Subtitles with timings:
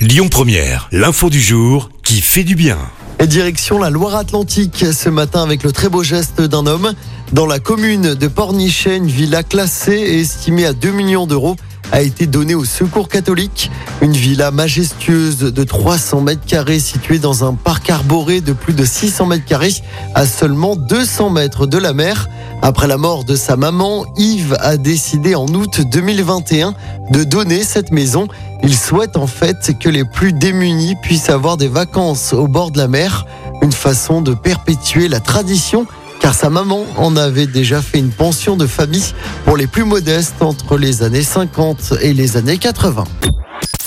[0.00, 2.78] Lyon Première, l'info du jour qui fait du bien.
[3.18, 6.94] Et direction la Loire-Atlantique ce matin avec le très beau geste d'un homme.
[7.34, 11.54] Dans la commune de Pornichet, une villa classée et estimée à 2 millions d'euros
[11.92, 13.70] a été donnée au Secours catholique.
[14.00, 18.86] Une villa majestueuse de 300 mètres carrés située dans un parc arboré de plus de
[18.86, 19.74] 600 mètres carrés
[20.14, 22.30] à seulement 200 mètres de la mer.
[22.62, 26.74] Après la mort de sa maman, Yves a décidé en août 2021
[27.10, 28.28] de donner cette maison.
[28.62, 32.78] Il souhaite en fait que les plus démunis puissent avoir des vacances au bord de
[32.78, 33.26] la mer,
[33.62, 35.86] une façon de perpétuer la tradition
[36.20, 39.14] car sa maman en avait déjà fait une pension de famille
[39.46, 43.04] pour les plus modestes entre les années 50 et les années 80.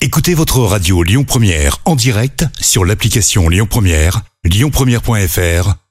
[0.00, 5.81] Écoutez votre radio Lyon Première en direct sur l'application Lyon Première, lyonpremière.fr